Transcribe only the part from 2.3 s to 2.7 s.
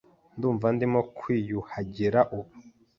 ubu.